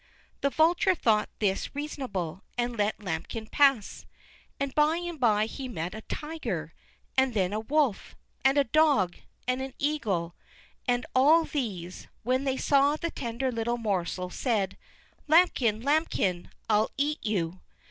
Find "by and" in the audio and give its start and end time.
4.73-5.19